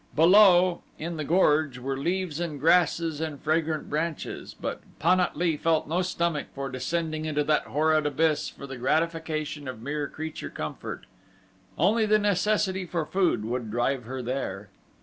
Below, 0.15 0.81
in 0.97 1.17
the 1.17 1.23
gorge 1.23 1.77
were 1.77 1.95
leaves 1.95 2.39
and 2.39 2.59
grasses 2.59 3.21
and 3.21 3.39
fragrant 3.39 3.87
branches, 3.87 4.55
but 4.59 4.81
Pan 4.97 5.19
at 5.19 5.37
lee 5.37 5.57
felt 5.57 5.87
no 5.87 6.01
stomach 6.01 6.47
for 6.55 6.71
descending 6.71 7.25
into 7.25 7.43
that 7.43 7.65
horrid 7.67 8.07
abyss 8.07 8.49
for 8.49 8.65
the 8.65 8.77
gratification 8.79 9.67
of 9.67 9.79
mere 9.83 10.07
creature 10.07 10.49
comfort 10.49 11.05
only 11.77 12.07
the 12.07 12.17
necessity 12.17 12.83
for 12.87 13.05
food 13.05 13.45
would 13.45 13.69
drive 13.69 14.05
her 14.05 14.23
there. 14.23 14.69